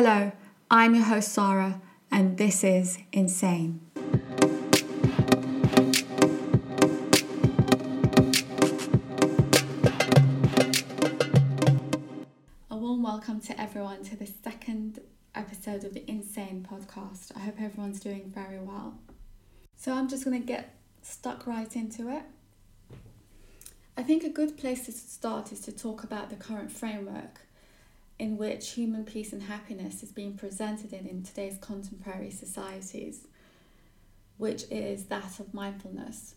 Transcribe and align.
Hello, 0.00 0.30
I'm 0.70 0.94
your 0.94 1.02
host 1.02 1.32
Sarah, 1.32 1.80
and 2.08 2.38
this 2.38 2.62
is 2.62 2.98
Insan. 3.12 3.80
A 12.70 12.76
warm 12.76 13.02
welcome 13.02 13.40
to 13.40 13.60
everyone 13.60 14.04
to 14.04 14.14
the 14.14 14.28
second 14.44 15.00
episode 15.34 15.82
of 15.82 15.94
the 15.94 16.02
Insan 16.02 16.62
podcast. 16.62 17.36
I 17.36 17.40
hope 17.40 17.60
everyone's 17.60 17.98
doing 17.98 18.30
very 18.32 18.60
well. 18.60 19.00
So, 19.74 19.92
I'm 19.92 20.08
just 20.08 20.24
going 20.24 20.40
to 20.40 20.46
get 20.46 20.76
stuck 21.02 21.44
right 21.44 21.74
into 21.74 22.08
it. 22.08 22.22
I 23.96 24.04
think 24.04 24.22
a 24.22 24.28
good 24.28 24.56
place 24.56 24.86
to 24.86 24.92
start 24.92 25.50
is 25.50 25.58
to 25.62 25.72
talk 25.72 26.04
about 26.04 26.30
the 26.30 26.36
current 26.36 26.70
framework 26.70 27.47
in 28.18 28.36
which 28.36 28.70
human 28.70 29.04
peace 29.04 29.32
and 29.32 29.42
happiness 29.44 30.02
is 30.02 30.10
being 30.10 30.36
presented 30.36 30.92
in, 30.92 31.06
in 31.06 31.22
today's 31.22 31.58
contemporary 31.60 32.30
societies, 32.30 33.26
which 34.36 34.64
is 34.70 35.04
that 35.04 35.38
of 35.38 35.54
mindfulness. 35.54 36.34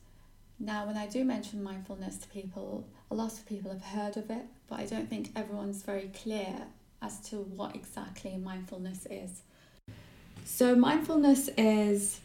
Now, 0.59 0.85
when 0.85 0.95
I 0.95 1.07
do 1.07 1.23
mention 1.25 1.63
mindfulness 1.63 2.17
to 2.17 2.27
people, 2.27 2.85
a 3.09 3.15
lot 3.15 3.33
of 3.33 3.47
people 3.47 3.71
have 3.71 3.81
heard 3.81 4.15
of 4.15 4.29
it, 4.29 4.45
but 4.67 4.79
I 4.79 4.85
don't 4.85 5.09
think 5.09 5.31
everyone's 5.35 5.81
very 5.81 6.11
clear 6.13 6.67
as 7.01 7.19
to 7.29 7.37
what 7.37 7.75
exactly 7.75 8.37
mindfulness 8.37 9.07
is. 9.09 9.41
So, 10.45 10.75
mindfulness 10.75 11.49
is 11.57 12.19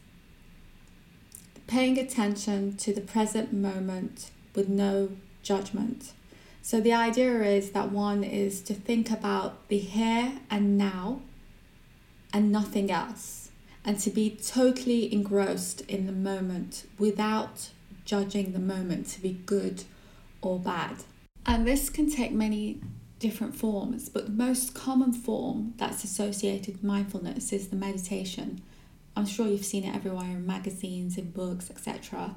paying 1.66 1.98
attention 1.98 2.76
to 2.76 2.92
the 2.92 3.00
present 3.00 3.52
moment 3.52 4.30
with 4.54 4.68
no 4.68 5.10
judgment. 5.42 6.12
So 6.66 6.80
the 6.80 6.94
idea 6.94 7.44
is 7.44 7.70
that 7.70 7.92
one 7.92 8.24
is 8.24 8.60
to 8.62 8.74
think 8.74 9.08
about 9.08 9.68
the 9.68 9.78
here 9.78 10.32
and 10.50 10.76
now 10.76 11.20
and 12.32 12.50
nothing 12.50 12.90
else, 12.90 13.50
and 13.84 14.00
to 14.00 14.10
be 14.10 14.30
totally 14.30 15.12
engrossed 15.14 15.82
in 15.82 16.06
the 16.06 16.12
moment 16.12 16.88
without 16.98 17.70
judging 18.04 18.52
the 18.52 18.58
moment 18.58 19.06
to 19.10 19.22
be 19.22 19.40
good 19.46 19.84
or 20.42 20.58
bad. 20.58 21.04
And 21.46 21.64
this 21.64 21.88
can 21.88 22.10
take 22.10 22.32
many 22.32 22.80
different 23.20 23.54
forms, 23.54 24.08
but 24.08 24.26
the 24.26 24.32
most 24.32 24.74
common 24.74 25.12
form 25.12 25.74
that's 25.76 26.02
associated 26.02 26.74
with 26.74 26.82
mindfulness 26.82 27.52
is 27.52 27.68
the 27.68 27.76
meditation. 27.76 28.60
I'm 29.16 29.26
sure 29.26 29.46
you've 29.46 29.64
seen 29.64 29.84
it 29.84 29.94
everywhere 29.94 30.32
in 30.32 30.44
magazines, 30.44 31.16
in 31.16 31.30
books, 31.30 31.70
etc. 31.70 32.34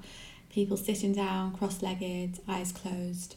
People 0.52 0.78
sitting 0.78 1.14
down, 1.14 1.58
cross 1.58 1.82
legged, 1.82 2.40
eyes 2.48 2.72
closed, 2.72 3.36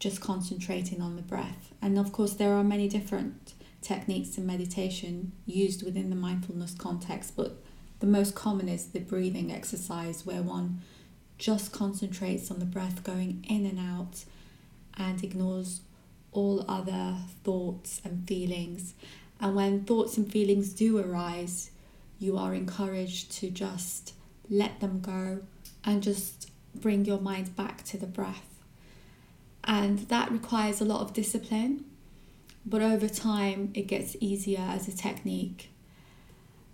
just 0.00 0.20
concentrating 0.20 1.00
on 1.00 1.14
the 1.14 1.22
breath. 1.22 1.72
And 1.80 1.98
of 1.98 2.10
course, 2.10 2.32
there 2.32 2.54
are 2.54 2.64
many 2.64 2.88
different 2.88 3.52
techniques 3.82 4.36
in 4.36 4.46
meditation 4.46 5.32
used 5.46 5.84
within 5.84 6.10
the 6.10 6.16
mindfulness 6.16 6.74
context, 6.74 7.36
but 7.36 7.62
the 8.00 8.06
most 8.06 8.34
common 8.34 8.68
is 8.68 8.86
the 8.86 8.98
breathing 8.98 9.52
exercise 9.52 10.26
where 10.26 10.42
one 10.42 10.80
just 11.38 11.72
concentrates 11.72 12.50
on 12.50 12.58
the 12.58 12.64
breath 12.64 13.04
going 13.04 13.44
in 13.48 13.64
and 13.66 13.78
out 13.78 14.24
and 14.96 15.22
ignores 15.22 15.80
all 16.32 16.64
other 16.68 17.16
thoughts 17.44 18.00
and 18.04 18.26
feelings. 18.26 18.94
And 19.40 19.54
when 19.54 19.84
thoughts 19.84 20.16
and 20.16 20.30
feelings 20.30 20.72
do 20.72 20.98
arise, 20.98 21.70
you 22.18 22.36
are 22.36 22.54
encouraged 22.54 23.32
to 23.32 23.50
just 23.50 24.14
let 24.48 24.80
them 24.80 25.00
go 25.00 25.40
and 25.84 26.02
just 26.02 26.50
bring 26.74 27.04
your 27.04 27.20
mind 27.20 27.56
back 27.56 27.84
to 27.84 27.96
the 27.96 28.06
breath 28.06 28.49
and 29.64 30.00
that 30.08 30.30
requires 30.30 30.80
a 30.80 30.84
lot 30.84 31.00
of 31.00 31.12
discipline 31.12 31.84
but 32.64 32.82
over 32.82 33.08
time 33.08 33.70
it 33.74 33.86
gets 33.86 34.16
easier 34.20 34.60
as 34.60 34.88
a 34.88 34.96
technique. 34.96 35.70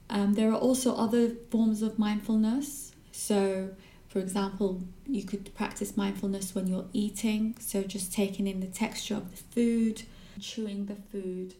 Um, 0.08 0.34
there 0.34 0.50
are 0.50 0.58
also 0.58 0.94
other 0.94 1.30
forms 1.50 1.82
of 1.82 1.98
mindfulness. 1.98 2.92
So 3.12 3.70
for 4.08 4.18
example 4.18 4.82
you 5.06 5.24
could 5.24 5.54
practice 5.54 5.96
mindfulness 5.96 6.54
when 6.54 6.66
you're 6.66 6.86
eating 6.92 7.54
so 7.60 7.82
just 7.82 8.12
taking 8.12 8.46
in 8.46 8.60
the 8.60 8.66
texture 8.66 9.14
of 9.14 9.30
the 9.30 9.36
food 9.36 10.02
chewing 10.40 10.86
the 10.86 10.94
food. 10.94 11.54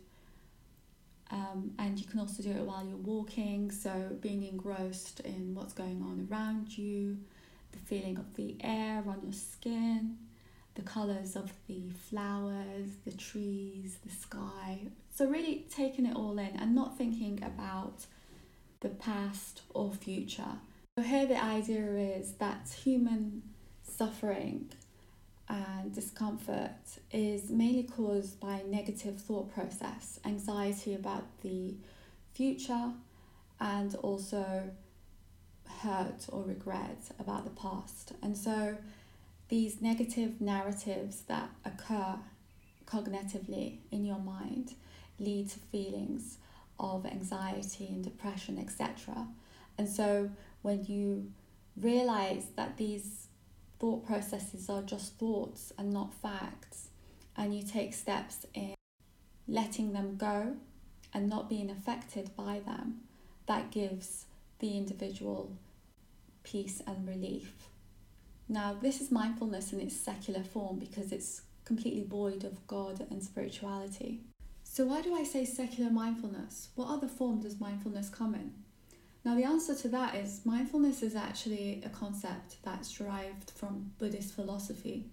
Um, 1.31 1.73
and 1.79 1.99
you 1.99 2.07
can 2.07 2.21
also 2.21 2.43
do 2.43 2.51
it 2.51 2.63
while 2.63 2.85
you're 2.87 2.97
walking 2.97 3.71
so 3.73 4.17
being 4.21 4.45
engrossed 4.45 5.21
in 5.21 5.55
what's 5.55 5.73
going 5.73 6.01
on 6.03 6.29
around 6.31 6.79
you 6.79 7.19
the 7.73 7.79
feeling 7.79 8.17
of 8.17 8.37
the 8.37 8.57
air 8.61 9.03
on 9.07 9.21
your 9.25 9.33
skin 9.33 10.19
the 10.77 10.83
colors 10.83 11.35
of 11.35 11.53
the 11.67 11.91
flowers, 12.09 12.91
the 13.05 13.13
trees, 13.13 13.99
the 14.05 14.13
sky. 14.13 14.79
So, 15.15 15.27
really 15.27 15.67
taking 15.75 16.07
it 16.07 16.15
all 16.15 16.39
in 16.39 16.55
and 16.57 16.75
not 16.75 16.97
thinking 16.97 17.43
about 17.43 18.07
the 18.81 18.91
past 18.91 19.63
or 19.71 19.93
future. 19.93 20.61
So, 20.99 21.05
here 21.05 21.27
the 21.27 21.43
idea 21.43 21.83
is 22.19 22.35
that 22.35 22.69
human 22.85 23.43
suffering 23.83 24.71
and 25.49 25.95
discomfort 25.95 27.01
is 27.11 27.51
mainly 27.51 27.85
caused 27.85 28.39
by 28.41 28.63
negative 28.69 29.19
thought 29.19 29.53
process, 29.55 30.21
anxiety 30.25 30.95
about 30.95 31.25
the 31.43 31.75
future, 32.35 32.93
and 33.61 33.95
also 33.97 34.71
hurt 35.81 36.27
or 36.29 36.43
regret 36.43 36.99
about 37.19 37.45
the 37.45 37.51
past. 37.51 38.13
And 38.23 38.37
so, 38.37 38.77
these 39.49 39.81
negative 39.81 40.41
narratives 40.41 41.23
that 41.29 41.51
occur 41.65 42.17
cognitively 42.87 43.79
in 43.91 44.05
your 44.05 44.19
mind 44.19 44.75
lead 45.19 45.49
to 45.51 45.59
feelings 45.59 46.39
of 46.79 47.07
anxiety 47.07 47.87
and 47.87 48.05
depression, 48.05 48.59
etc. 48.59 49.27
And 49.79 49.89
so 49.89 50.31
when 50.63 50.85
you 50.85 51.33
realize 51.77 52.47
that 52.57 52.77
these 52.77 53.29
thought 53.79 54.07
processes 54.07 54.69
are 54.69 54.83
just 54.83 55.19
thoughts 55.19 55.73
and 55.79 55.93
not 55.93 56.15
facts, 56.15 56.89
and 57.37 57.55
you 57.55 57.63
take 57.63 57.93
steps 57.95 58.47
in 58.55 58.75
letting 59.47 59.93
them 59.93 60.17
go 60.17 60.57
and 61.13 61.29
not 61.29 61.49
being 61.49 61.71
affected 61.71 62.31
by 62.37 62.61
them, 62.65 63.01
that 63.47 63.71
gives 63.71 64.27
the 64.59 64.77
individual 64.77 65.57
peace 66.43 66.83
and 66.87 67.07
relief. 67.07 67.53
Now, 68.49 68.77
this 68.81 69.01
is 69.01 69.11
mindfulness 69.11 69.73
in 69.73 69.81
its 69.81 69.97
secular 69.97 70.43
form 70.43 70.79
because 70.79 71.11
it's 71.11 71.43
completely 71.65 72.05
void 72.05 72.45
of 72.45 72.65
God 72.67 73.05
and 73.11 73.23
spirituality. 73.23 74.21
So, 74.63 74.85
why 74.85 75.03
do 75.03 75.15
I 75.15 75.25
say 75.25 75.45
secular 75.45 75.91
mindfulness? 75.91 76.69
What 76.77 76.89
other 76.89 77.09
form 77.09 77.41
does 77.41 77.61
mindfulness 77.61 78.09
come 78.09 78.35
in? 78.35 78.53
Now, 79.25 79.35
the 79.35 79.43
answer 79.43 79.75
to 79.75 79.89
that 79.89 80.15
is 80.15 80.43
mindfulness 80.45 81.03
is 81.03 81.17
actually 81.17 81.83
a 81.85 81.89
concept 81.89 82.57
that's 82.63 82.93
derived 82.93 83.51
from 83.51 83.91
Buddhist 83.99 84.35
philosophy. 84.35 85.07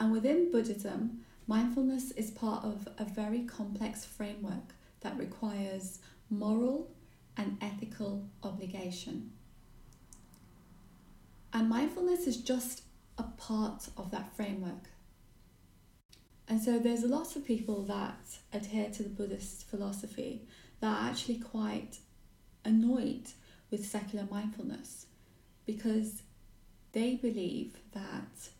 And 0.00 0.10
within 0.10 0.50
Buddhism, 0.50 1.20
mindfulness 1.46 2.10
is 2.12 2.32
part 2.32 2.64
of 2.64 2.88
a 2.98 3.04
very 3.04 3.44
complex 3.44 4.04
framework 4.04 4.74
that 5.02 5.16
requires 5.16 6.00
moral 6.30 6.90
and 7.36 7.56
ethical 7.60 8.26
obligation. 8.42 9.30
And 11.52 11.68
mindfulness 11.68 12.26
is 12.26 12.38
just 12.38 12.82
a 13.18 13.24
part 13.24 13.88
of 13.96 14.10
that 14.10 14.34
framework. 14.34 14.88
And 16.48 16.60
so 16.60 16.78
there's 16.78 17.02
a 17.02 17.08
lot 17.08 17.36
of 17.36 17.44
people 17.44 17.82
that 17.84 18.38
adhere 18.52 18.90
to 18.90 19.02
the 19.02 19.08
Buddhist 19.08 19.68
philosophy 19.68 20.42
that 20.80 20.88
are 20.88 21.08
actually 21.08 21.38
quite 21.38 21.98
annoyed 22.64 23.28
with 23.70 23.86
secular 23.86 24.26
mindfulness 24.30 25.06
because 25.66 26.22
they 26.92 27.14
believe 27.14 27.78
that 27.92 28.50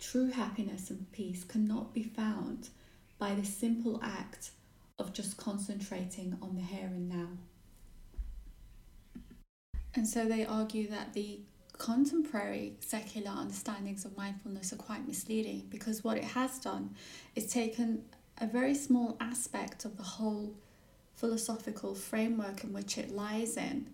true 0.00 0.30
happiness 0.30 0.90
and 0.90 1.10
peace 1.12 1.44
cannot 1.44 1.94
be 1.94 2.02
found 2.02 2.68
by 3.18 3.34
the 3.34 3.44
simple 3.44 3.98
act 4.02 4.50
of 4.98 5.12
just 5.12 5.36
concentrating 5.36 6.36
on 6.42 6.54
the 6.54 6.62
here 6.62 6.86
and 6.86 7.08
now. 7.08 7.28
And 9.94 10.06
so 10.06 10.26
they 10.26 10.44
argue 10.44 10.88
that 10.90 11.14
the 11.14 11.40
contemporary 11.78 12.74
secular 12.80 13.30
understandings 13.30 14.04
of 14.04 14.16
mindfulness 14.16 14.72
are 14.72 14.76
quite 14.76 15.06
misleading 15.06 15.66
because 15.70 16.02
what 16.02 16.16
it 16.16 16.24
has 16.24 16.58
done 16.58 16.94
is 17.34 17.46
taken 17.46 18.04
a 18.38 18.46
very 18.46 18.74
small 18.74 19.16
aspect 19.20 19.84
of 19.84 19.96
the 19.96 20.02
whole 20.02 20.54
philosophical 21.14 21.94
framework 21.94 22.64
in 22.64 22.72
which 22.72 22.98
it 22.98 23.10
lies 23.10 23.56
in 23.56 23.86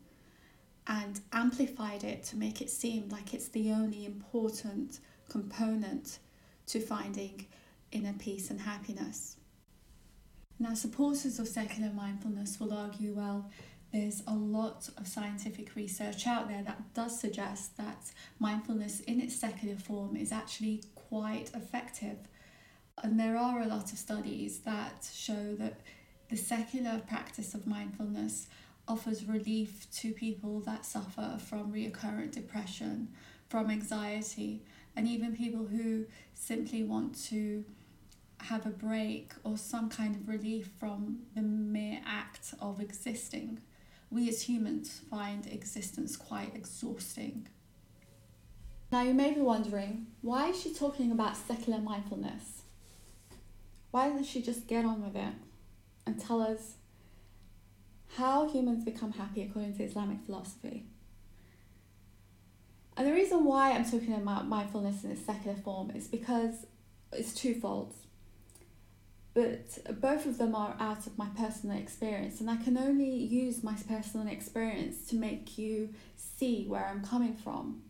and 0.86 1.20
amplified 1.32 2.02
it 2.02 2.24
to 2.24 2.36
make 2.36 2.60
it 2.60 2.68
seem 2.68 3.08
like 3.08 3.32
it's 3.32 3.48
the 3.48 3.70
only 3.70 4.04
important 4.04 4.98
component 5.28 6.18
to 6.66 6.80
finding 6.80 7.46
inner 7.92 8.14
peace 8.14 8.50
and 8.50 8.60
happiness. 8.60 9.36
Now, 10.58 10.74
supporters 10.74 11.38
of 11.38 11.48
secular 11.48 11.92
mindfulness 11.92 12.58
will 12.58 12.72
argue 12.72 13.14
well, 13.14 13.50
there's 13.92 14.22
a 14.26 14.34
lot 14.34 14.88
of 14.96 15.06
scientific 15.06 15.74
research 15.76 16.26
out 16.26 16.48
there 16.48 16.62
that 16.62 16.94
does 16.94 17.20
suggest 17.20 17.76
that 17.76 18.10
mindfulness 18.38 19.00
in 19.00 19.20
its 19.20 19.36
secular 19.38 19.76
form 19.76 20.16
is 20.16 20.32
actually 20.32 20.82
quite 20.94 21.50
effective. 21.54 22.16
And 23.02 23.20
there 23.20 23.36
are 23.36 23.60
a 23.60 23.66
lot 23.66 23.92
of 23.92 23.98
studies 23.98 24.60
that 24.60 25.08
show 25.12 25.54
that 25.56 25.80
the 26.30 26.36
secular 26.36 27.02
practice 27.06 27.52
of 27.52 27.66
mindfulness 27.66 28.46
offers 28.88 29.26
relief 29.26 29.86
to 29.92 30.12
people 30.12 30.60
that 30.60 30.86
suffer 30.86 31.38
from 31.38 31.70
recurrent 31.70 32.32
depression, 32.32 33.08
from 33.48 33.70
anxiety, 33.70 34.62
and 34.96 35.06
even 35.06 35.36
people 35.36 35.66
who 35.66 36.06
simply 36.34 36.82
want 36.82 37.22
to 37.26 37.64
have 38.40 38.66
a 38.66 38.70
break 38.70 39.32
or 39.44 39.56
some 39.56 39.88
kind 39.88 40.16
of 40.16 40.28
relief 40.28 40.70
from 40.80 41.20
the 41.34 41.42
mere 41.42 42.00
act 42.06 42.54
of 42.60 42.80
existing. 42.80 43.60
We 44.12 44.28
as 44.28 44.42
humans 44.42 45.00
find 45.10 45.46
existence 45.46 46.18
quite 46.18 46.54
exhausting. 46.54 47.48
Now, 48.92 49.00
you 49.00 49.14
may 49.14 49.32
be 49.32 49.40
wondering 49.40 50.08
why 50.20 50.50
is 50.50 50.60
she 50.60 50.74
talking 50.74 51.10
about 51.10 51.34
secular 51.34 51.78
mindfulness? 51.78 52.60
Why 53.90 54.10
doesn't 54.10 54.26
she 54.26 54.42
just 54.42 54.66
get 54.66 54.84
on 54.84 55.02
with 55.02 55.16
it 55.16 55.32
and 56.06 56.20
tell 56.20 56.42
us 56.42 56.74
how 58.16 58.50
humans 58.50 58.84
become 58.84 59.12
happy 59.12 59.44
according 59.44 59.78
to 59.78 59.82
Islamic 59.82 60.20
philosophy? 60.26 60.84
And 62.98 63.06
the 63.06 63.14
reason 63.14 63.44
why 63.44 63.72
I'm 63.72 63.86
talking 63.86 64.12
about 64.12 64.46
mindfulness 64.46 65.04
in 65.04 65.12
its 65.12 65.24
secular 65.24 65.56
form 65.56 65.90
is 65.92 66.06
because 66.06 66.66
it's 67.12 67.32
twofold. 67.32 67.94
But 69.34 69.78
both 70.00 70.26
of 70.26 70.36
them 70.36 70.54
are 70.54 70.76
out 70.78 71.06
of 71.06 71.16
my 71.16 71.28
personal 71.36 71.76
experience, 71.78 72.40
and 72.40 72.50
I 72.50 72.56
can 72.56 72.76
only 72.76 73.10
use 73.10 73.64
my 73.64 73.74
personal 73.88 74.28
experience 74.28 75.06
to 75.08 75.16
make 75.16 75.56
you 75.56 75.94
see 76.16 76.66
where 76.66 76.86
I'm 76.86 77.02
coming 77.02 77.34
from. 77.34 77.82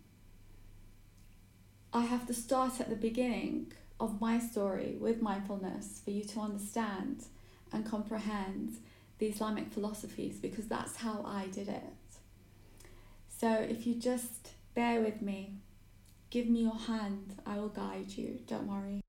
I 1.92 2.02
have 2.02 2.26
to 2.28 2.34
start 2.34 2.80
at 2.80 2.88
the 2.88 2.96
beginning 2.96 3.72
of 3.98 4.20
my 4.20 4.38
story 4.38 4.96
with 5.00 5.20
mindfulness 5.20 6.00
for 6.04 6.10
you 6.10 6.24
to 6.24 6.40
understand 6.40 7.24
and 7.72 7.84
comprehend 7.84 8.76
the 9.18 9.26
Islamic 9.26 9.70
philosophies 9.72 10.38
because 10.38 10.68
that's 10.68 10.96
how 10.96 11.22
I 11.26 11.46
did 11.46 11.68
it. 11.68 11.82
So 13.28 13.52
if 13.52 13.86
you 13.86 13.94
just 13.94 14.52
bear 14.74 15.00
with 15.00 15.20
me, 15.20 15.54
give 16.30 16.48
me 16.48 16.62
your 16.62 16.78
hand, 16.78 17.36
I 17.44 17.56
will 17.56 17.68
guide 17.68 18.08
you, 18.08 18.40
don't 18.46 18.66
worry. 18.66 19.01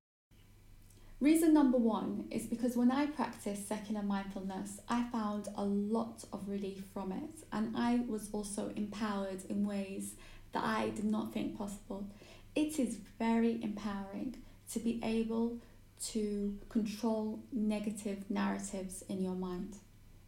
Reason 1.23 1.53
number 1.53 1.77
one 1.77 2.25
is 2.31 2.47
because 2.47 2.75
when 2.75 2.91
I 2.91 3.05
practiced 3.05 3.69
secular 3.69 4.03
mindfulness, 4.03 4.81
I 4.89 5.03
found 5.03 5.47
a 5.55 5.63
lot 5.63 6.25
of 6.33 6.49
relief 6.49 6.83
from 6.93 7.13
it, 7.13 7.45
and 7.53 7.77
I 7.77 8.01
was 8.09 8.27
also 8.33 8.73
empowered 8.75 9.45
in 9.47 9.65
ways 9.65 10.15
that 10.51 10.65
I 10.65 10.89
did 10.89 11.05
not 11.05 11.31
think 11.31 11.57
possible. 11.57 12.09
It 12.55 12.77
is 12.77 12.97
very 13.17 13.63
empowering 13.63 14.35
to 14.73 14.79
be 14.79 14.99
able 15.01 15.59
to 16.07 16.59
control 16.67 17.39
negative 17.53 18.29
narratives 18.29 19.05
in 19.07 19.23
your 19.23 19.35
mind. 19.35 19.77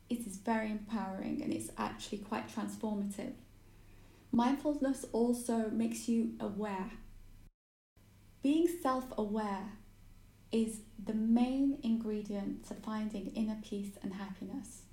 It 0.09 0.25
is 0.25 0.37
very 0.37 0.71
empowering 0.71 1.41
and 1.43 1.51
it's 1.51 1.71
actually 1.77 2.19
quite 2.19 2.47
transformative. 2.47 3.33
Mindfulness 4.31 5.03
also 5.11 5.69
makes 5.71 6.07
you 6.07 6.35
aware. 6.39 6.91
Being 8.41 8.69
self 8.81 9.11
aware 9.17 9.73
is 10.51 10.79
the 11.03 11.13
main 11.13 11.79
ingredient 11.83 12.67
to 12.67 12.73
finding 12.73 13.27
inner 13.35 13.57
peace 13.63 13.91
and 14.01 14.13
happiness. 14.13 14.83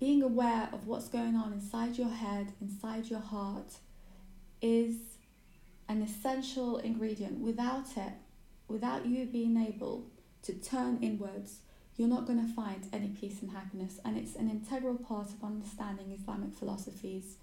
Being 0.00 0.22
aware 0.22 0.68
of 0.72 0.86
what's 0.86 1.08
going 1.08 1.36
on 1.36 1.52
inside 1.52 1.96
your 1.96 2.08
head, 2.08 2.52
inside 2.60 3.06
your 3.06 3.20
heart, 3.20 3.74
is 4.60 4.96
an 5.88 6.02
essential 6.02 6.78
ingredient. 6.78 7.38
Without 7.38 7.96
it, 7.96 8.12
without 8.66 9.06
you 9.06 9.26
being 9.26 9.56
able 9.56 10.06
to 10.42 10.54
turn 10.54 10.98
inwards, 11.02 11.60
you're 11.96 12.08
not 12.08 12.26
going 12.26 12.44
to 12.44 12.52
find 12.52 12.88
any 12.92 13.08
peace 13.08 13.42
and 13.42 13.50
happiness. 13.50 14.00
And 14.04 14.16
it's 14.16 14.34
an 14.34 14.50
integral 14.50 14.96
part 14.96 15.28
of 15.28 15.44
understanding 15.44 16.16
Islamic 16.18 16.54
philosophies 16.54 17.36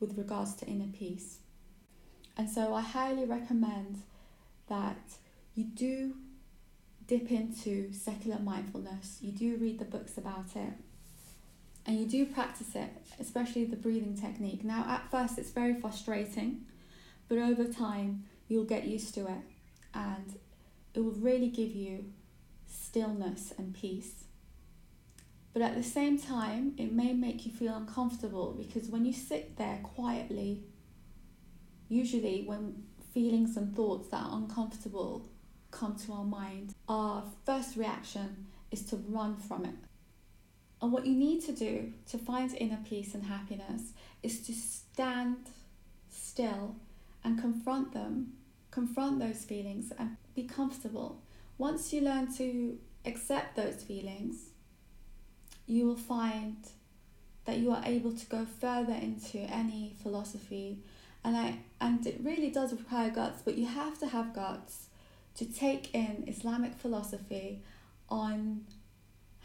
with 0.00 0.18
regards 0.18 0.54
to 0.56 0.66
inner 0.66 0.92
peace. 0.92 1.38
And 2.36 2.50
so 2.50 2.74
I 2.74 2.80
highly 2.80 3.24
recommend 3.24 4.02
that 4.68 5.14
you 5.54 5.64
do 5.64 6.16
dip 7.06 7.30
into 7.30 7.92
secular 7.92 8.38
mindfulness, 8.38 9.18
you 9.20 9.32
do 9.32 9.56
read 9.56 9.78
the 9.78 9.84
books 9.84 10.16
about 10.16 10.56
it, 10.56 10.72
and 11.86 11.98
you 11.98 12.06
do 12.06 12.26
practice 12.26 12.74
it, 12.74 12.90
especially 13.20 13.64
the 13.64 13.76
breathing 13.76 14.16
technique. 14.16 14.64
Now, 14.64 14.84
at 14.88 15.10
first, 15.10 15.38
it's 15.38 15.50
very 15.50 15.80
frustrating 15.80 16.64
but 17.28 17.38
over 17.38 17.64
time, 17.64 18.24
you'll 18.48 18.64
get 18.64 18.84
used 18.84 19.14
to 19.14 19.26
it 19.26 19.42
and 19.94 20.38
it 20.94 21.00
will 21.00 21.12
really 21.12 21.48
give 21.48 21.74
you 21.74 22.12
stillness 22.66 23.52
and 23.56 23.74
peace. 23.74 24.24
But 25.52 25.62
at 25.62 25.76
the 25.76 25.82
same 25.82 26.18
time, 26.18 26.74
it 26.76 26.92
may 26.92 27.12
make 27.12 27.46
you 27.46 27.52
feel 27.52 27.74
uncomfortable 27.74 28.54
because 28.58 28.88
when 28.88 29.04
you 29.04 29.12
sit 29.12 29.56
there 29.56 29.80
quietly, 29.82 30.64
usually 31.88 32.42
when 32.44 32.82
feelings 33.12 33.56
and 33.56 33.74
thoughts 33.74 34.08
that 34.08 34.22
are 34.22 34.36
uncomfortable 34.36 35.28
come 35.74 35.96
to 36.06 36.12
our 36.12 36.24
mind, 36.24 36.74
our 36.88 37.24
first 37.44 37.76
reaction 37.76 38.46
is 38.70 38.82
to 38.86 38.96
run 39.08 39.36
from 39.36 39.64
it. 39.64 39.74
And 40.80 40.92
what 40.92 41.06
you 41.06 41.14
need 41.14 41.42
to 41.44 41.52
do 41.52 41.92
to 42.10 42.18
find 42.18 42.54
inner 42.54 42.78
peace 42.88 43.14
and 43.14 43.24
happiness 43.24 43.92
is 44.22 44.40
to 44.46 44.52
stand 44.52 45.36
still 46.10 46.76
and 47.22 47.40
confront 47.40 47.92
them, 47.92 48.34
confront 48.70 49.18
those 49.18 49.44
feelings 49.44 49.92
and 49.98 50.16
be 50.34 50.44
comfortable. 50.44 51.20
Once 51.58 51.92
you 51.92 52.00
learn 52.00 52.32
to 52.36 52.78
accept 53.04 53.56
those 53.56 53.82
feelings, 53.82 54.50
you 55.66 55.86
will 55.86 55.96
find 55.96 56.56
that 57.46 57.58
you 57.58 57.70
are 57.70 57.82
able 57.84 58.12
to 58.12 58.26
go 58.26 58.44
further 58.44 58.94
into 58.94 59.38
any 59.38 59.94
philosophy 60.02 60.78
and 61.24 61.36
I 61.36 61.58
and 61.80 62.06
it 62.06 62.20
really 62.22 62.50
does 62.50 62.72
require 62.72 63.10
guts, 63.10 63.40
but 63.42 63.56
you 63.56 63.66
have 63.66 63.98
to 64.00 64.06
have 64.06 64.34
guts 64.34 64.88
to 65.36 65.44
take 65.44 65.94
in 65.94 66.24
Islamic 66.26 66.74
philosophy 66.74 67.62
on 68.08 68.64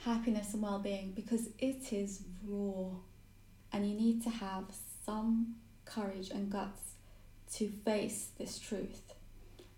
happiness 0.04 0.54
and 0.54 0.62
well-being 0.62 1.12
because 1.16 1.50
it 1.58 1.92
is 1.92 2.24
raw 2.46 2.90
and 3.72 3.90
you 3.90 3.96
need 3.96 4.24
to 4.24 4.30
have 4.30 4.66
some 5.06 5.56
courage 5.86 6.30
and 6.30 6.50
guts 6.50 6.94
to 7.54 7.68
face 7.68 8.30
this 8.38 8.60
truth. 8.60 9.14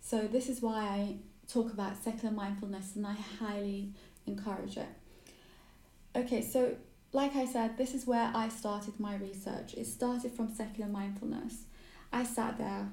So, 0.02 0.28
this 0.28 0.50
is 0.50 0.62
why 0.62 0.80
I 0.80 1.16
talk 1.48 1.72
about 1.72 2.02
secular 2.04 2.34
mindfulness 2.34 2.96
and 2.96 3.06
I 3.06 3.16
highly 3.40 3.94
encourage 4.26 4.78
it. 4.78 4.90
Okay, 6.16 6.42
so 6.42 6.76
like 7.14 7.36
I 7.36 7.46
said, 7.46 7.78
this 7.78 7.94
is 7.94 8.08
where 8.08 8.32
I 8.34 8.50
started 8.50 9.00
my 9.00 9.16
research. 9.16 9.74
It 9.74 9.86
started 9.86 10.32
from 10.32 10.54
secular 10.54 10.90
mindfulness. 10.90 11.64
I 12.12 12.24
sat 12.24 12.58
there 12.58 12.90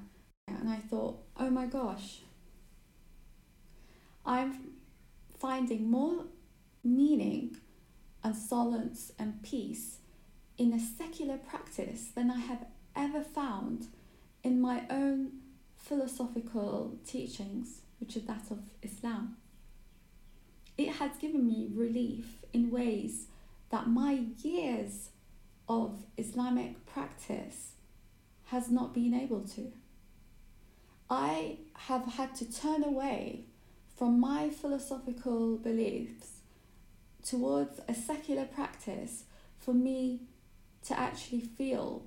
and 0.47 0.69
I 0.69 0.77
thought, 0.77 1.19
oh 1.37 1.49
my 1.49 1.65
gosh, 1.65 2.21
I'm 4.29 4.73
finding 5.39 5.89
more 5.89 6.25
meaning 6.83 7.57
and 8.23 8.35
solace 8.35 9.11
and 9.17 9.41
peace 9.41 9.97
in 10.55 10.71
a 10.71 10.79
secular 10.79 11.37
practice 11.37 12.09
than 12.13 12.29
I 12.29 12.37
have 12.37 12.67
ever 12.95 13.23
found 13.23 13.87
in 14.43 14.61
my 14.61 14.83
own 14.91 15.31
philosophical 15.77 16.99
teachings, 17.07 17.81
which 17.99 18.15
is 18.15 18.25
that 18.25 18.51
of 18.51 18.59
Islam, 18.83 19.37
it 20.77 20.89
has 20.97 21.17
given 21.17 21.47
me 21.47 21.71
relief 21.73 22.45
in 22.53 22.69
ways 22.69 23.29
that 23.71 23.87
my 23.87 24.25
years 24.43 25.09
of 25.67 26.03
Islamic 26.17 26.85
practice 26.85 27.71
has 28.45 28.69
not 28.69 28.93
been 28.93 29.15
able 29.15 29.41
to. 29.55 29.71
I 31.09 31.57
have 31.73 32.05
had 32.05 32.35
to 32.35 32.53
turn 32.53 32.83
away 32.83 33.45
from 33.99 34.17
my 34.17 34.49
philosophical 34.49 35.57
beliefs 35.57 36.37
towards 37.21 37.81
a 37.89 37.93
secular 37.93 38.45
practice 38.45 39.25
for 39.57 39.73
me 39.73 40.21
to 40.81 40.97
actually 40.97 41.41
feel 41.41 42.05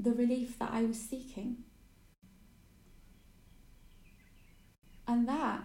the 0.00 0.10
relief 0.10 0.58
that 0.58 0.70
I 0.72 0.82
was 0.82 0.98
seeking. 0.98 1.58
And 5.06 5.28
that 5.28 5.60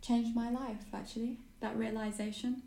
changed 0.00 0.34
my 0.34 0.50
life 0.50 0.86
actually, 0.92 1.38
that 1.60 1.76
realization. 1.76 2.62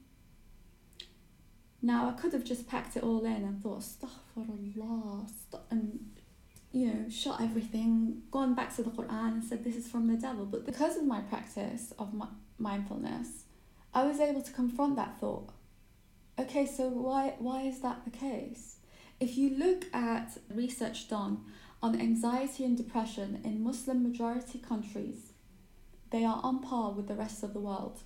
Now 1.81 2.07
I 2.07 2.13
could 2.13 2.31
have 2.31 2.45
just 2.45 2.69
packed 2.69 2.95
it 2.95 3.03
all 3.03 3.25
in 3.25 3.43
and 3.43 3.61
thought, 3.61 3.81
astaghfirullah, 3.81 5.29
and 5.69 6.14
you 6.75 6.88
know, 6.88 7.10
shut 7.10 7.39
everything, 7.39 8.22
gone 8.32 8.53
back 8.53 8.75
to 8.75 8.84
the 8.84 8.89
Quran 8.89 9.36
and 9.36 9.44
said 9.44 9.63
this 9.63 9.77
is 9.77 9.88
from 9.88 10.08
the 10.08 10.17
devil. 10.17 10.46
But 10.46 10.65
because 10.65 10.98
of 10.98 11.05
my 11.05 11.22
practice 11.22 11.94
of 11.98 12.13
my 12.13 12.27
mindfulness, 12.58 13.46
I 13.94 14.05
was 14.05 14.20
able 14.20 14.41
to 14.41 14.51
confront 14.51 14.98
that 14.98 15.17
thought. 15.17 15.53
Okay, 16.38 16.65
so 16.65 16.89
why 16.89 17.36
why 17.39 17.62
is 17.62 17.79
that 17.79 18.03
the 18.03 18.12
case? 18.12 18.79
If 19.22 19.38
you 19.38 19.51
look 19.51 19.86
at 19.94 20.38
research 20.53 21.08
done 21.08 21.46
on 21.82 21.98
anxiety 21.98 22.65
and 22.65 22.75
depression 22.75 23.39
in 23.46 23.63
Muslim 23.63 24.03
majority 24.03 24.60
countries, 24.60 25.32
they 26.12 26.25
are 26.25 26.41
on 26.44 26.60
par 26.62 26.91
with 26.91 27.08
the 27.08 27.15
rest 27.15 27.41
of 27.41 27.53
the 27.53 27.62
world. 27.62 28.01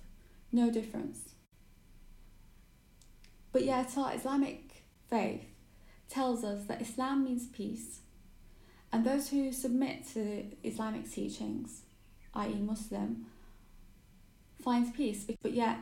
No 0.52 0.70
difference. 0.70 1.30
But 3.50 3.64
yet, 3.64 3.98
our 3.98 4.14
Islamic 4.14 4.84
faith 5.08 5.46
tells 6.08 6.44
us 6.44 6.66
that 6.66 6.80
Islam 6.80 7.24
means 7.24 7.48
peace, 7.48 8.02
and 8.92 9.04
those 9.04 9.28
who 9.30 9.52
submit 9.52 10.06
to 10.14 10.44
Islamic 10.64 11.10
teachings, 11.10 11.82
i.e., 12.34 12.54
Muslim, 12.54 13.26
finds 14.62 14.90
peace. 14.90 15.26
But 15.42 15.52
yet, 15.52 15.78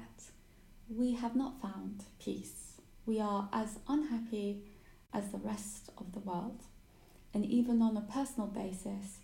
we 0.95 1.15
have 1.15 1.35
not 1.35 1.61
found 1.61 2.05
peace. 2.23 2.75
We 3.07 3.21
are 3.21 3.49
as 3.53 3.79
unhappy 3.89 4.63
as 5.13 5.31
the 5.31 5.39
rest 5.39 5.91
of 5.97 6.13
the 6.13 6.19
world. 6.19 6.61
And 7.33 7.47
even 7.47 7.81
on 7.81 7.97
a 7.97 8.03
personal 8.03 8.49
basis, 8.49 9.19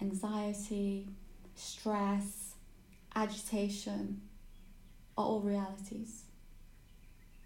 anxiety, 0.00 1.08
stress, 1.54 2.54
agitation 3.14 4.22
are 5.16 5.24
all 5.24 5.40
realities. 5.40 6.24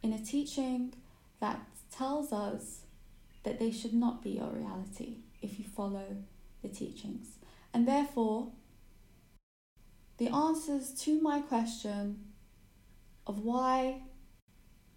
In 0.03 0.13
a 0.13 0.19
teaching 0.19 0.95
that 1.41 1.61
tells 1.91 2.33
us 2.33 2.81
that 3.43 3.59
they 3.59 3.71
should 3.71 3.95
not 3.95 4.23
be 4.23 4.31
your 4.31 4.51
reality 4.51 5.19
if 5.45 5.59
you 5.59 5.65
follow 5.65 6.17
the 6.63 6.69
teachings. 6.69 7.39
And 7.73 7.87
therefore, 7.87 8.53
the 10.17 10.29
answers 10.29 10.93
to 11.03 11.21
my 11.21 11.41
question 11.41 12.25
of 13.27 13.41
why 13.41 14.03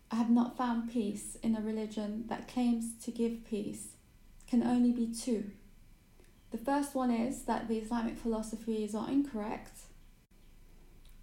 I 0.09 0.15
have 0.15 0.29
not 0.29 0.57
found 0.57 0.91
peace 0.91 1.35
in 1.43 1.55
a 1.55 1.61
religion 1.61 2.25
that 2.27 2.47
claims 2.47 2.93
to 3.03 3.11
give 3.11 3.45
peace 3.45 3.89
can 4.47 4.63
only 4.63 4.91
be 4.91 5.13
two. 5.13 5.51
The 6.51 6.57
first 6.57 6.95
one 6.95 7.11
is 7.11 7.43
that 7.43 7.67
the 7.67 7.77
Islamic 7.77 8.17
philosophies 8.17 8.95
are 8.95 9.09
incorrect, 9.09 9.79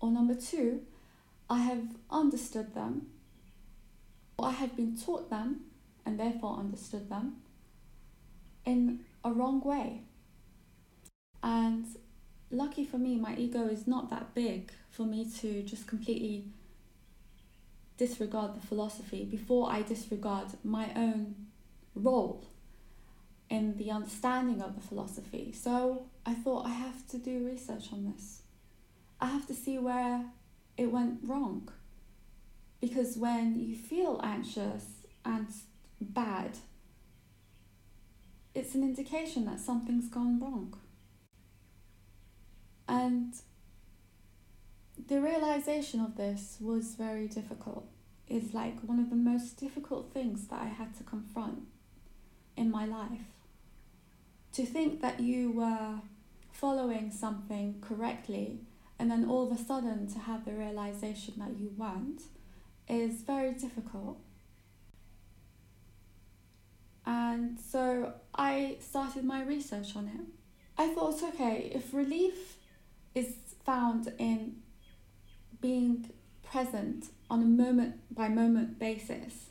or 0.01 0.11
number 0.11 0.35
two, 0.35 0.83
I 1.49 1.61
have 1.61 1.97
understood 2.11 2.75
them, 2.75 3.07
or 4.39 4.49
I 4.49 4.53
have 4.53 4.77
been 4.77 4.99
taught 4.99 5.31
them 5.31 5.61
and 6.05 6.21
therefore 6.21 6.59
understood 6.59 7.09
them 7.09 7.37
in 8.65 9.01
a 9.25 9.33
wrong 9.33 9.61
way. 9.61 10.03
And 11.43 11.87
lucky 12.51 12.85
for 12.85 12.99
me, 12.99 13.17
my 13.17 13.37
ego 13.37 13.67
is 13.67 13.87
not 13.87 14.11
that 14.11 14.35
big 14.35 14.71
for 14.91 15.05
me 15.05 15.29
to 15.41 15.63
just 15.63 15.87
completely 15.87 16.47
disregard 17.97 18.55
the 18.55 18.67
philosophy 18.67 19.25
before 19.25 19.71
I 19.71 19.83
disregard 19.83 20.49
my 20.65 20.91
own 20.97 21.35
role 21.95 22.45
in 23.51 23.77
the 23.77 23.91
understanding 23.91 24.61
of 24.63 24.75
the 24.75 24.81
philosophy. 24.81 25.53
So 25.53 26.07
I 26.27 26.35
thought 26.35 26.67
I 26.67 26.71
have 26.71 27.07
to 27.09 27.19
do 27.19 27.47
research 27.47 27.93
on 27.93 28.13
this. 28.13 28.43
I 29.21 29.27
have 29.27 29.47
to 29.47 29.55
see 29.55 29.79
where 29.79 30.25
it 30.77 30.91
went 30.91 31.21
wrong. 31.23 31.69
Because 32.81 33.17
when 33.17 33.59
you 33.61 33.77
feel 33.77 34.21
anxious 34.23 34.85
and 35.25 35.47
bad, 36.01 36.59
it's 38.55 38.75
an 38.75 38.83
indication 38.83 39.45
that 39.47 39.61
something's 39.61 40.09
gone 40.09 40.39
wrong. 40.41 40.79
And 42.89 43.35
the 45.09 45.21
realization 45.21 46.01
of 46.01 46.17
this 46.17 46.59
was 46.61 46.95
very 46.95 47.27
difficult. 47.27 47.89
It's 48.29 48.55
like 48.55 48.81
one 48.81 49.01
of 49.01 49.11
the 49.11 49.17
most 49.17 49.59
difficult 49.59 50.13
things 50.13 50.47
that 50.49 50.61
I 50.61 50.67
had 50.67 50.95
to 50.97 51.05
confront 51.05 51.63
in 52.57 52.71
my 52.71 52.87
life. 52.87 53.27
To 54.53 54.65
think 54.65 55.01
that 55.03 55.21
you 55.21 55.51
were 55.51 56.01
following 56.53 57.11
something 57.11 57.81
correctly 57.81 58.61
and 58.99 59.11
then 59.11 59.29
all 59.29 59.51
of 59.51 59.59
a 59.59 59.63
sudden 59.63 60.07
to 60.13 60.19
have 60.21 60.45
the 60.45 60.53
realization 60.53 61.35
that 61.39 61.59
you 61.59 61.73
weren't 61.77 62.23
is 62.89 63.23
very 63.23 63.53
difficult. 63.53 64.21
And 67.07 67.59
so 67.61 68.15
I 68.35 68.77
started 68.81 69.25
my 69.25 69.43
research 69.43 69.95
on 69.97 70.09
it. 70.09 70.27
I 70.77 70.89
thought, 70.95 71.23
okay, 71.23 71.71
if 71.75 71.93
relief 71.93 72.57
is 73.15 73.37
found 73.65 74.13
in 74.19 74.57
being 75.61 76.11
present 76.43 77.07
on 77.31 77.43
a 77.43 77.47
moment 77.47 77.97
by 78.15 78.29
moment 78.29 78.79
basis, 78.79 79.51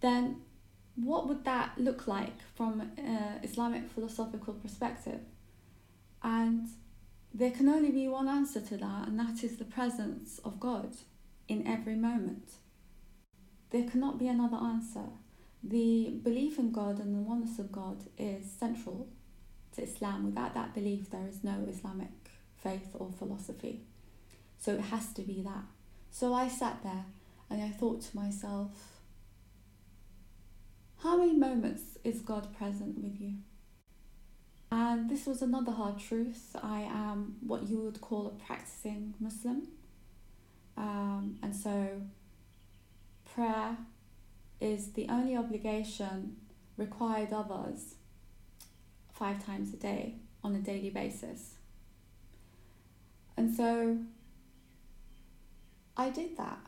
then 0.00 0.42
what 0.96 1.26
would 1.28 1.44
that 1.44 1.78
look 1.78 2.06
like 2.06 2.40
from 2.54 2.80
an 2.96 3.40
Islamic 3.42 3.88
philosophical 3.88 4.54
perspective? 4.54 5.20
And 6.22 6.68
there 7.34 7.50
can 7.50 7.68
only 7.68 7.90
be 7.90 8.08
one 8.08 8.28
answer 8.28 8.60
to 8.60 8.76
that, 8.76 9.08
and 9.08 9.18
that 9.18 9.42
is 9.42 9.56
the 9.56 9.64
presence 9.64 10.38
of 10.44 10.60
God 10.60 10.92
in 11.48 11.66
every 11.66 11.94
moment. 11.94 12.52
There 13.70 13.88
cannot 13.88 14.18
be 14.18 14.28
another 14.28 14.58
answer. 14.58 15.06
The 15.64 16.10
belief 16.22 16.58
in 16.58 16.72
God 16.72 16.98
and 16.98 17.14
the 17.14 17.20
oneness 17.20 17.58
of 17.58 17.70
God 17.70 18.04
is 18.18 18.50
central 18.50 19.08
to 19.76 19.82
Islam. 19.82 20.24
Without 20.24 20.54
that 20.54 20.74
belief, 20.74 21.10
there 21.10 21.26
is 21.28 21.44
no 21.44 21.64
Islamic 21.68 22.10
faith 22.56 22.90
or 22.94 23.10
philosophy. 23.18 23.82
So 24.58 24.74
it 24.74 24.80
has 24.80 25.12
to 25.14 25.22
be 25.22 25.42
that. 25.42 25.64
So 26.10 26.34
I 26.34 26.48
sat 26.48 26.82
there 26.82 27.04
and 27.50 27.62
I 27.62 27.68
thought 27.68 28.02
to 28.02 28.16
myself, 28.16 28.70
how 31.02 31.16
many 31.16 31.32
moments 31.32 31.82
is 32.04 32.20
God 32.20 32.56
present 32.56 32.98
with 32.98 33.20
you? 33.20 33.34
And 34.70 35.10
this 35.10 35.26
was 35.26 35.42
another 35.42 35.72
hard 35.72 35.98
truth. 35.98 36.56
I 36.62 36.82
am 36.82 37.36
what 37.46 37.68
you 37.68 37.78
would 37.80 38.00
call 38.00 38.26
a 38.28 38.44
practicing 38.46 39.14
Muslim. 39.20 39.68
Um, 40.76 41.38
and 41.42 41.54
so 41.54 42.02
prayer 43.34 43.76
is 44.62 44.92
the 44.92 45.08
only 45.08 45.36
obligation 45.36 46.36
required 46.76 47.32
of 47.32 47.50
us 47.50 47.96
five 49.12 49.44
times 49.44 49.74
a 49.74 49.76
day 49.76 50.16
on 50.44 50.54
a 50.54 50.60
daily 50.60 50.90
basis. 50.90 51.54
And 53.36 53.54
so 53.54 53.98
I 55.96 56.10
did 56.10 56.36
that. 56.36 56.58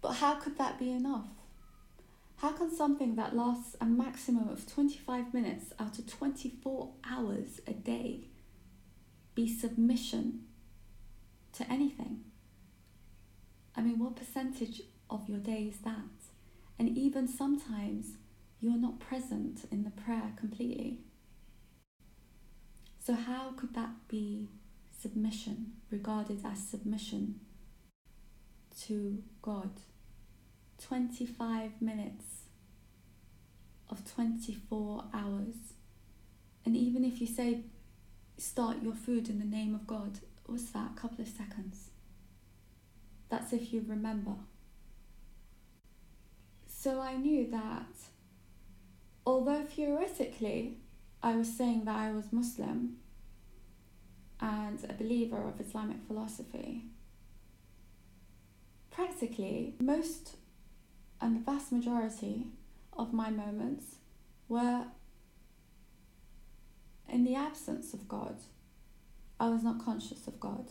But 0.00 0.12
how 0.14 0.34
could 0.34 0.56
that 0.58 0.78
be 0.78 0.90
enough? 0.90 1.28
How 2.36 2.52
can 2.52 2.74
something 2.74 3.16
that 3.16 3.36
lasts 3.36 3.76
a 3.82 3.84
maximum 3.84 4.48
of 4.48 4.66
25 4.66 5.34
minutes 5.34 5.74
out 5.78 5.98
of 5.98 6.06
24 6.06 6.90
hours 7.04 7.60
a 7.66 7.72
day 7.74 8.28
be 9.34 9.46
submission 9.46 10.44
to 11.52 11.70
anything? 11.70 12.24
I 13.76 13.82
mean, 13.82 13.98
what 13.98 14.16
percentage 14.16 14.80
of 15.10 15.28
your 15.28 15.38
day 15.38 15.64
is 15.64 15.78
that? 15.80 16.29
And 16.80 16.96
even 16.96 17.28
sometimes 17.28 18.16
you're 18.58 18.78
not 18.78 19.00
present 19.00 19.66
in 19.70 19.84
the 19.84 19.90
prayer 19.90 20.32
completely. 20.38 21.00
So, 22.98 23.12
how 23.12 23.50
could 23.54 23.74
that 23.74 24.08
be 24.08 24.48
submission, 24.98 25.72
regarded 25.90 26.40
as 26.42 26.66
submission 26.66 27.40
to 28.86 29.22
God? 29.42 29.72
25 30.82 31.82
minutes 31.82 32.44
of 33.90 34.10
24 34.10 35.04
hours. 35.12 35.74
And 36.64 36.74
even 36.74 37.04
if 37.04 37.20
you 37.20 37.26
say, 37.26 37.64
start 38.38 38.78
your 38.82 38.94
food 38.94 39.28
in 39.28 39.38
the 39.38 39.44
name 39.44 39.74
of 39.74 39.86
God, 39.86 40.20
what's 40.46 40.70
that? 40.70 40.92
A 40.96 40.98
couple 40.98 41.20
of 41.20 41.28
seconds. 41.28 41.90
That's 43.28 43.52
if 43.52 43.70
you 43.70 43.84
remember. 43.86 44.36
So 46.82 46.98
I 46.98 47.14
knew 47.14 47.46
that 47.50 47.92
although 49.26 49.64
theoretically 49.64 50.78
I 51.22 51.36
was 51.36 51.54
saying 51.54 51.84
that 51.84 51.94
I 51.94 52.10
was 52.10 52.32
Muslim 52.32 52.96
and 54.40 54.82
a 54.88 54.94
believer 54.94 55.46
of 55.46 55.60
Islamic 55.60 55.98
philosophy, 56.06 56.86
practically 58.90 59.74
most 59.78 60.36
and 61.20 61.36
the 61.36 61.40
vast 61.52 61.70
majority 61.70 62.46
of 62.94 63.12
my 63.12 63.28
moments 63.28 63.96
were 64.48 64.86
in 67.10 67.24
the 67.24 67.34
absence 67.34 67.92
of 67.92 68.08
God. 68.08 68.36
I 69.38 69.50
was 69.50 69.62
not 69.62 69.84
conscious 69.84 70.26
of 70.26 70.40
God, 70.40 70.70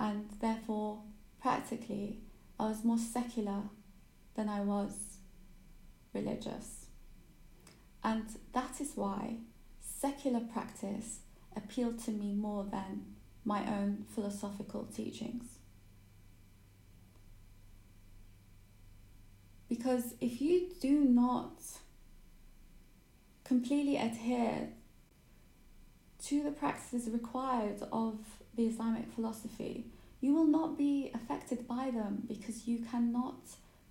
and 0.00 0.30
therefore, 0.40 1.02
practically, 1.42 2.20
I 2.58 2.68
was 2.68 2.82
more 2.82 2.96
secular 2.96 3.64
than 4.34 4.48
I 4.48 4.60
was 4.60 5.07
religious. 6.12 6.86
And 8.02 8.24
that 8.52 8.80
is 8.80 8.92
why 8.94 9.38
secular 9.80 10.40
practice 10.40 11.20
appealed 11.56 11.98
to 12.04 12.10
me 12.10 12.32
more 12.32 12.64
than 12.64 13.14
my 13.44 13.60
own 13.66 14.04
philosophical 14.14 14.84
teachings. 14.84 15.58
Because 19.68 20.14
if 20.20 20.40
you 20.40 20.70
do 20.80 21.00
not 21.00 21.60
completely 23.44 23.96
adhere 23.96 24.68
to 26.24 26.42
the 26.42 26.50
practices 26.50 27.10
required 27.10 27.82
of 27.92 28.18
the 28.54 28.66
Islamic 28.66 29.12
philosophy, 29.12 29.86
you 30.20 30.34
will 30.34 30.46
not 30.46 30.76
be 30.76 31.10
affected 31.14 31.66
by 31.68 31.90
them 31.90 32.24
because 32.26 32.66
you 32.66 32.78
cannot 32.90 33.36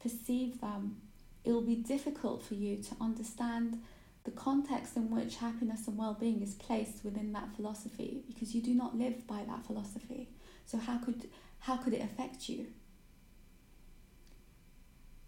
perceive 0.02 0.60
them, 0.62 0.98
it 1.44 1.52
will 1.52 1.62
be 1.62 1.76
difficult 1.76 2.44
for 2.44 2.56
you 2.56 2.78
to 2.78 2.96
understand 3.00 3.82
the 4.28 4.32
context 4.32 4.98
in 4.98 5.10
which 5.10 5.38
happiness 5.38 5.88
and 5.88 5.98
well 5.98 6.14
being 6.14 6.42
is 6.42 6.54
placed 6.54 7.06
within 7.06 7.32
that 7.32 7.56
philosophy 7.56 8.24
because 8.28 8.54
you 8.54 8.62
do 8.62 8.74
not 8.74 8.98
live 8.98 9.26
by 9.26 9.44
that 9.48 9.66
philosophy. 9.66 10.28
So, 10.66 10.78
how 10.78 10.98
could, 10.98 11.30
how 11.60 11.78
could 11.78 11.94
it 11.94 12.04
affect 12.04 12.50
you? 12.50 12.68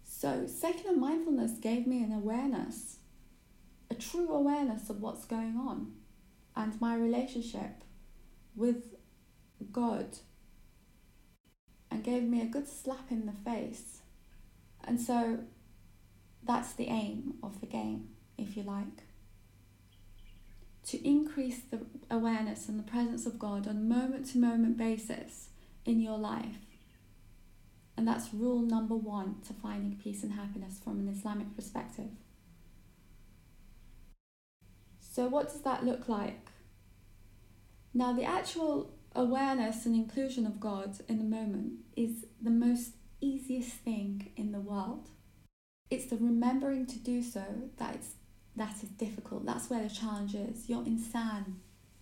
So, 0.04 0.46
secular 0.46 0.94
mindfulness 0.94 1.52
gave 1.52 1.86
me 1.86 2.04
an 2.04 2.12
awareness, 2.12 2.98
a 3.90 3.94
true 3.94 4.28
awareness 4.30 4.90
of 4.90 5.00
what's 5.00 5.24
going 5.24 5.56
on 5.56 5.92
and 6.54 6.78
my 6.78 6.94
relationship 6.94 7.84
with 8.54 8.96
God, 9.72 10.18
and 11.90 12.04
gave 12.04 12.24
me 12.24 12.42
a 12.42 12.46
good 12.46 12.68
slap 12.68 13.10
in 13.10 13.24
the 13.24 13.32
face. 13.32 14.02
And 14.84 15.00
so, 15.00 15.38
that's 16.42 16.72
the 16.72 16.86
aim 16.86 17.34
of 17.42 17.60
the 17.60 17.66
game 17.66 18.08
if 18.38 18.56
you 18.56 18.62
like. 18.62 19.04
To 20.86 21.06
increase 21.06 21.60
the 21.60 21.80
awareness 22.10 22.68
and 22.68 22.78
the 22.78 22.90
presence 22.90 23.26
of 23.26 23.38
God 23.38 23.68
on 23.68 23.76
a 23.76 23.80
moment 23.80 24.26
to 24.30 24.38
moment 24.38 24.76
basis 24.76 25.50
in 25.84 26.00
your 26.00 26.18
life. 26.18 26.56
And 27.96 28.08
that's 28.08 28.32
rule 28.32 28.62
number 28.62 28.96
one 28.96 29.36
to 29.46 29.52
finding 29.52 29.98
peace 30.02 30.22
and 30.22 30.32
happiness 30.32 30.80
from 30.82 30.98
an 31.00 31.08
Islamic 31.08 31.54
perspective. 31.54 32.10
So, 34.98 35.26
what 35.26 35.48
does 35.48 35.62
that 35.62 35.84
look 35.84 36.08
like? 36.08 36.48
Now, 37.92 38.12
the 38.12 38.24
actual 38.24 38.94
awareness 39.14 39.84
and 39.84 39.94
inclusion 39.94 40.46
of 40.46 40.60
God 40.60 40.96
in 41.08 41.18
the 41.18 41.24
moment 41.24 41.72
is 41.96 42.26
the 42.40 42.50
most 42.50 42.92
easiest 43.20 43.72
thing 43.72 44.30
in 44.36 44.52
the 44.52 44.60
world. 44.60 45.10
It's 45.90 46.06
the 46.06 46.16
remembering 46.16 46.86
to 46.86 46.98
do 46.98 47.22
so 47.22 47.44
that 47.78 47.96
it's 47.96 48.10
that 48.56 48.74
is 48.82 48.90
difficult. 48.90 49.46
That's 49.46 49.70
where 49.70 49.82
the 49.82 49.88
challenge 49.88 50.34
is. 50.34 50.68
You're 50.68 50.82
insan, 50.82 51.54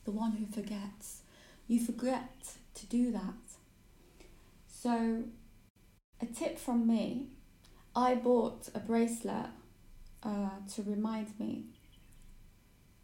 the 0.04 0.10
one 0.10 0.32
who 0.32 0.46
forgets. 0.46 1.22
You 1.66 1.80
forget 1.80 2.54
to 2.74 2.86
do 2.86 3.12
that. 3.12 3.34
So, 4.66 5.24
a 6.20 6.26
tip 6.26 6.58
from 6.58 6.86
me 6.86 7.28
I 7.94 8.14
bought 8.14 8.68
a 8.74 8.78
bracelet 8.78 9.46
uh, 10.22 10.50
to 10.74 10.82
remind 10.82 11.38
me 11.40 11.64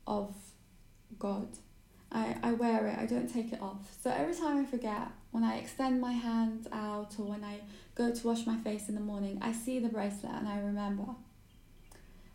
of 0.07 0.33
God. 1.19 1.49
I, 2.13 2.37
I 2.45 2.53
wear 2.53 2.87
it, 2.87 2.97
I 2.97 3.07
don't 3.07 3.27
take 3.27 3.53
it 3.53 3.61
off. 3.61 3.93
So 4.01 4.11
every 4.11 4.35
time 4.35 4.59
I 4.59 4.65
forget, 4.65 5.09
when 5.33 5.43
I 5.43 5.57
extend 5.57 6.01
my 6.01 6.13
hand 6.13 6.69
out 6.71 7.15
or 7.19 7.25
when 7.25 7.43
I 7.43 7.59
go 7.95 8.13
to 8.13 8.27
wash 8.27 8.47
my 8.47 8.57
face 8.57 8.89
in 8.89 8.95
the 8.95 9.01
morning, 9.01 9.39
I 9.41 9.53
see 9.53 9.79
the 9.79 9.89
bracelet 9.89 10.33
and 10.33 10.49
I 10.49 10.59
remember. 10.59 11.07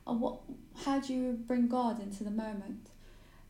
And 0.07 0.21
what 0.21 0.39
how 0.85 0.99
do 0.99 1.13
you 1.13 1.33
bring 1.33 1.67
God 1.67 2.01
into 2.01 2.23
the 2.23 2.31
moment? 2.31 2.89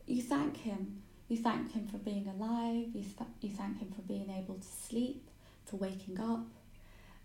You 0.06 0.22
thank 0.22 0.58
Him. 0.58 1.02
You 1.28 1.36
thank 1.38 1.72
Him 1.72 1.86
for 1.86 1.98
being 1.98 2.26
alive. 2.26 2.88
You, 2.92 3.02
th- 3.02 3.30
you 3.40 3.50
thank 3.50 3.78
Him 3.78 3.92
for 3.94 4.02
being 4.02 4.30
able 4.30 4.56
to 4.56 4.66
sleep, 4.66 5.30
for 5.64 5.76
waking 5.76 6.20
up. 6.20 6.46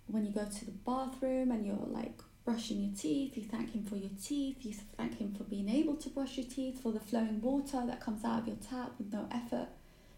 When 0.07 0.25
you 0.25 0.31
go 0.31 0.45
to 0.45 0.65
the 0.65 0.71
bathroom 0.71 1.51
and 1.51 1.65
you're 1.65 1.87
like 1.87 2.19
brushing 2.45 2.79
your 2.81 2.95
teeth, 2.95 3.35
you 3.35 3.43
thank 3.43 3.73
Him 3.73 3.83
for 3.83 3.95
your 3.95 4.11
teeth. 4.23 4.57
You 4.61 4.73
thank 4.95 5.17
Him 5.17 5.33
for 5.33 5.43
being 5.43 5.67
able 5.67 5.95
to 5.95 6.09
brush 6.09 6.37
your 6.37 6.45
teeth, 6.45 6.81
for 6.83 6.91
the 6.91 6.99
flowing 6.99 7.41
water 7.41 7.83
that 7.87 7.99
comes 7.99 8.23
out 8.23 8.41
of 8.41 8.47
your 8.47 8.57
tap 8.57 8.91
with 8.99 9.11
no 9.11 9.27
effort. 9.31 9.69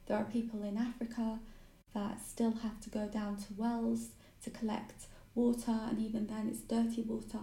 There 0.07 0.17
are 0.17 0.25
people 0.25 0.63
in 0.63 0.77
Africa 0.77 1.39
that 1.93 2.21
still 2.21 2.51
have 2.63 2.81
to 2.81 2.89
go 2.89 3.07
down 3.07 3.37
to 3.37 3.53
wells 3.55 4.09
to 4.47 4.57
collect 4.57 5.05
water, 5.35 5.77
and 5.89 5.99
even 5.99 6.27
then 6.27 6.47
it's 6.49 6.61
dirty 6.61 7.01
water. 7.01 7.39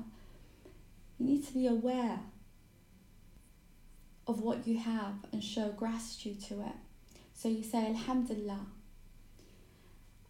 You 1.19 1.27
need 1.27 1.47
to 1.47 1.53
be 1.53 1.67
aware 1.67 2.21
of 4.27 4.41
what 4.41 4.67
you 4.67 4.79
have 4.79 5.15
and 5.33 5.45
show 5.45 5.69
gratitude 5.71 6.43
to 6.45 6.63
it. 6.63 6.77
So 7.35 7.49
you 7.49 7.63
say 7.63 7.87
Alhamdulillah. 7.87 8.67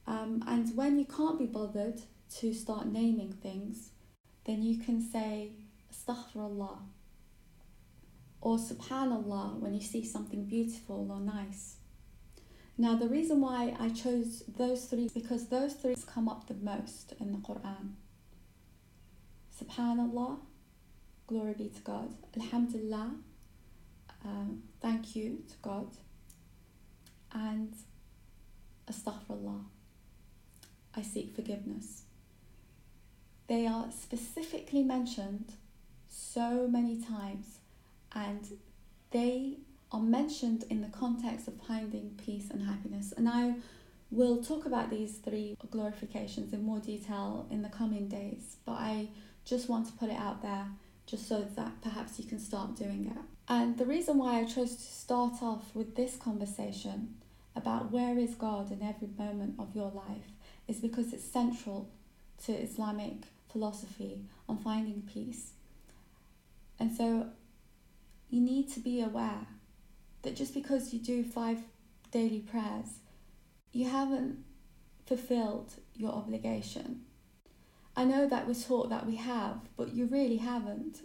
Um, 0.06 0.44
and 0.46 0.76
when 0.76 0.98
you 0.98 1.06
can't 1.06 1.38
be 1.38 1.46
bothered 1.46 2.02
to 2.38 2.52
start 2.52 2.86
naming 2.86 3.32
things, 3.32 3.90
then 4.44 4.62
you 4.62 4.78
can 4.78 5.00
say 5.00 5.52
Astaghfirullah 5.92 6.78
or 8.40 8.58
Subhanallah 8.58 9.58
when 9.60 9.74
you 9.74 9.80
see 9.80 10.04
something 10.04 10.44
beautiful 10.44 11.10
or 11.10 11.20
nice. 11.20 11.76
Now, 12.76 12.96
the 12.96 13.06
reason 13.08 13.40
why 13.40 13.76
I 13.78 13.88
chose 13.90 14.42
those 14.48 14.86
three 14.86 15.04
is 15.04 15.12
because 15.12 15.46
those 15.46 15.74
three 15.74 15.94
come 16.12 16.28
up 16.28 16.48
the 16.48 16.54
most 16.54 17.14
in 17.20 17.30
the 17.30 17.38
Quran. 17.38 17.92
Subhanallah, 19.56 20.38
glory 21.28 21.54
be 21.54 21.68
to 21.68 21.80
God. 21.82 22.14
Alhamdulillah, 22.36 23.12
um, 24.24 24.62
thank 24.80 25.14
you 25.14 25.44
to 25.48 25.54
God, 25.62 25.88
and 27.32 27.72
astaghfirullah, 28.90 29.64
I 30.96 31.02
seek 31.02 31.34
forgiveness. 31.34 32.02
They 33.46 33.66
are 33.66 33.86
specifically 33.92 34.82
mentioned 34.82 35.52
so 36.08 36.66
many 36.66 37.00
times, 37.00 37.58
and 38.12 38.58
they 39.12 39.58
are 39.94 40.00
mentioned 40.00 40.64
in 40.70 40.80
the 40.80 40.88
context 40.88 41.46
of 41.46 41.54
finding 41.68 42.10
peace 42.24 42.50
and 42.50 42.62
happiness. 42.62 43.12
And 43.16 43.28
I 43.28 43.54
will 44.10 44.42
talk 44.42 44.66
about 44.66 44.90
these 44.90 45.18
three 45.18 45.56
glorifications 45.70 46.52
in 46.52 46.64
more 46.64 46.80
detail 46.80 47.46
in 47.48 47.62
the 47.62 47.68
coming 47.68 48.08
days, 48.08 48.56
but 48.66 48.72
I 48.72 49.08
just 49.44 49.68
want 49.68 49.86
to 49.86 49.92
put 49.92 50.10
it 50.10 50.16
out 50.16 50.42
there 50.42 50.66
just 51.06 51.28
so 51.28 51.46
that 51.54 51.80
perhaps 51.80 52.18
you 52.18 52.24
can 52.24 52.40
start 52.40 52.76
doing 52.76 53.12
it. 53.14 53.22
And 53.48 53.78
the 53.78 53.86
reason 53.86 54.18
why 54.18 54.40
I 54.40 54.44
chose 54.44 54.74
to 54.74 54.82
start 54.82 55.42
off 55.42 55.74
with 55.74 55.94
this 55.94 56.16
conversation 56.16 57.14
about 57.54 57.92
where 57.92 58.18
is 58.18 58.34
God 58.34 58.72
in 58.72 58.82
every 58.82 59.08
moment 59.16 59.54
of 59.60 59.76
your 59.76 59.92
life 59.92 60.32
is 60.66 60.78
because 60.78 61.12
it's 61.12 61.24
central 61.24 61.88
to 62.46 62.52
Islamic 62.52 63.26
philosophy 63.48 64.22
on 64.48 64.58
finding 64.58 65.02
peace. 65.02 65.52
And 66.80 66.92
so 66.96 67.28
you 68.28 68.40
need 68.40 68.72
to 68.72 68.80
be 68.80 69.00
aware 69.00 69.46
that 70.24 70.36
just 70.36 70.54
because 70.54 70.92
you 70.92 70.98
do 70.98 71.22
five 71.22 71.58
daily 72.10 72.40
prayers, 72.40 72.98
you 73.72 73.88
haven't 73.88 74.44
fulfilled 75.06 75.74
your 75.94 76.12
obligation. 76.12 77.02
I 77.96 78.04
know 78.04 78.26
that 78.26 78.46
we're 78.46 78.54
taught 78.54 78.90
that 78.90 79.06
we 79.06 79.16
have, 79.16 79.60
but 79.76 79.94
you 79.94 80.06
really 80.06 80.38
haven't. 80.38 81.02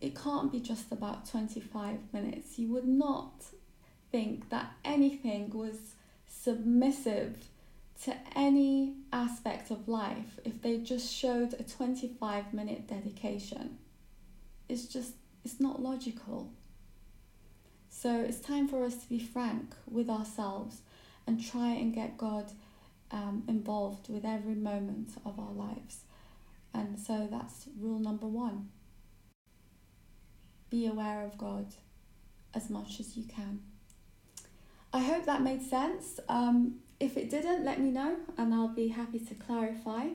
It 0.00 0.14
can't 0.14 0.52
be 0.52 0.60
just 0.60 0.92
about 0.92 1.28
25 1.30 2.12
minutes. 2.12 2.58
You 2.58 2.68
would 2.72 2.86
not 2.86 3.44
think 4.12 4.50
that 4.50 4.72
anything 4.84 5.50
was 5.50 5.94
submissive 6.28 7.48
to 8.02 8.14
any 8.36 8.94
aspect 9.12 9.70
of 9.70 9.88
life 9.88 10.38
if 10.44 10.60
they 10.60 10.78
just 10.78 11.12
showed 11.12 11.54
a 11.54 11.62
25 11.62 12.52
minute 12.52 12.86
dedication. 12.86 13.78
It's 14.68 14.84
just, 14.84 15.14
it's 15.44 15.60
not 15.60 15.80
logical. 15.80 16.50
So 17.98 18.20
it's 18.20 18.40
time 18.40 18.68
for 18.68 18.84
us 18.84 18.94
to 18.96 19.08
be 19.08 19.18
frank 19.18 19.74
with 19.90 20.10
ourselves 20.10 20.82
and 21.26 21.42
try 21.42 21.68
and 21.68 21.94
get 21.94 22.18
God 22.18 22.52
um, 23.10 23.42
involved 23.48 24.10
with 24.10 24.22
every 24.22 24.54
moment 24.54 25.12
of 25.24 25.40
our 25.40 25.52
lives. 25.52 26.00
And 26.74 27.00
so 27.00 27.26
that's 27.30 27.66
rule 27.80 27.98
number 27.98 28.26
one 28.26 28.68
be 30.68 30.86
aware 30.86 31.24
of 31.24 31.38
God 31.38 31.68
as 32.52 32.68
much 32.68 33.00
as 33.00 33.16
you 33.16 33.24
can. 33.24 33.60
I 34.92 35.00
hope 35.00 35.24
that 35.24 35.40
made 35.40 35.62
sense. 35.62 36.20
Um, 36.28 36.80
if 37.00 37.16
it 37.16 37.30
didn't, 37.30 37.64
let 37.64 37.80
me 37.80 37.90
know 37.90 38.16
and 38.36 38.52
I'll 38.52 38.68
be 38.68 38.88
happy 38.88 39.20
to 39.20 39.34
clarify. 39.34 40.08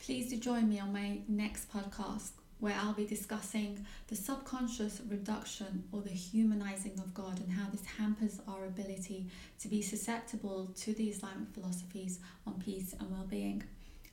Please 0.00 0.28
do 0.28 0.36
join 0.36 0.68
me 0.68 0.78
on 0.78 0.92
my 0.92 1.20
next 1.28 1.72
podcast 1.72 2.32
where 2.60 2.74
I'll 2.78 2.92
be 2.92 3.06
discussing 3.06 3.84
the 4.08 4.16
subconscious 4.16 5.00
reduction 5.08 5.84
or 5.92 6.02
the 6.02 6.10
humanizing 6.10 6.98
of 6.98 7.12
God 7.14 7.40
and 7.40 7.50
how 7.50 7.68
this 7.70 7.84
hampers 7.98 8.38
our 8.46 8.66
ability 8.66 9.26
to 9.60 9.68
be 9.68 9.82
susceptible 9.82 10.70
to 10.80 10.92
the 10.92 11.08
Islamic 11.08 11.48
philosophies 11.52 12.20
on 12.46 12.60
peace 12.60 12.94
and 12.98 13.10
well 13.10 13.26
being. 13.28 13.62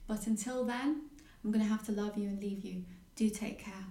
But 0.07 0.25
until 0.27 0.63
then, 0.63 1.01
I'm 1.43 1.51
going 1.51 1.63
to 1.63 1.69
have 1.69 1.85
to 1.87 1.91
love 1.91 2.17
you 2.17 2.29
and 2.29 2.41
leave 2.41 2.63
you. 2.63 2.83
Do 3.15 3.29
take 3.29 3.59
care. 3.59 3.85